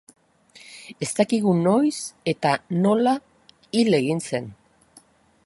[1.05, 1.93] Ez dakigu noiz
[2.33, 2.55] eta
[2.87, 3.15] nola
[3.79, 4.51] hil egin zen.